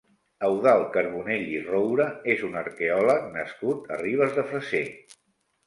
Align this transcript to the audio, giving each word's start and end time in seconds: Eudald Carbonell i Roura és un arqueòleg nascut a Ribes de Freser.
Eudald 0.47 0.87
Carbonell 0.95 1.45
i 1.57 1.61
Roura 1.67 2.09
és 2.37 2.43
un 2.49 2.59
arqueòleg 2.63 3.29
nascut 3.37 3.87
a 3.99 4.03
Ribes 4.03 4.37
de 4.41 4.49
Freser. 4.51 4.85